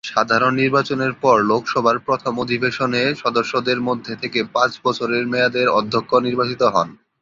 সাধারণ 0.09 0.53
নির্বাচনের 0.55 1.13
পর 1.21 1.37
লোকসভার 1.43 1.97
প্রথম 1.99 2.33
অধিবেশনে 2.39 3.01
সদস্যদের 3.15 3.79
মধ্যে 3.81 4.13
থেকে 4.15 4.39
পাঁচ 4.53 4.71
বছরের 4.83 5.23
মেয়াদের 5.27 5.67
অধ্যক্ষ 5.79 6.11
নির্বাচিত 6.19 6.61
হন। 6.73 6.87